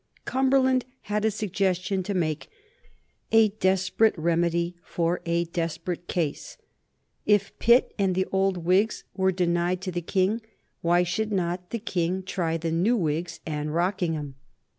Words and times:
Cumberland 0.25 0.85
had 1.01 1.23
a 1.25 1.29
suggestion 1.29 2.01
to 2.01 2.15
make, 2.15 2.49
a 3.31 3.49
desperate 3.49 4.17
remedy 4.17 4.75
for 4.81 5.21
a 5.27 5.43
desperate 5.43 6.07
case. 6.07 6.57
If 7.27 7.53
Pitt 7.59 7.93
and 7.99 8.15
the 8.15 8.25
old 8.31 8.65
Whigs 8.65 9.03
were 9.15 9.31
denied 9.31 9.79
to 9.81 9.91
the 9.91 10.01
King, 10.01 10.41
why 10.81 11.03
should 11.03 11.31
not 11.31 11.69
the 11.69 11.77
King 11.77 12.23
try 12.23 12.57
the 12.57 12.71
new 12.71 12.97
Whigs 12.97 13.41
and 13.45 13.75
Rockingham? 13.75 14.33